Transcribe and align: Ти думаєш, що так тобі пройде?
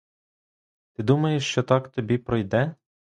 Ти 0.93 1.03
думаєш, 1.03 1.51
що 1.51 1.63
так 1.63 1.91
тобі 1.91 2.17
пройде? 2.17 2.75